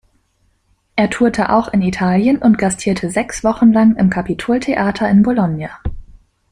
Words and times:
Er 0.95 1.11
tourte 1.11 1.51
auch 1.51 1.67
in 1.67 1.83
Italien 1.83 2.39
und 2.39 2.57
gastierte 2.57 3.11
sechs 3.11 3.43
Wochen 3.43 3.71
lang 3.71 3.95
im 3.97 4.09
Capitol-Theater 4.09 5.07
in 5.07 5.21
Bologna. 5.21 5.69